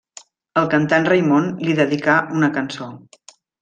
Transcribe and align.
El 0.61 0.69
cantant 0.71 1.05
Raimon 1.11 1.53
li 1.69 1.79
dedicà 1.83 2.19
una 2.41 2.53
cançó. 2.61 2.93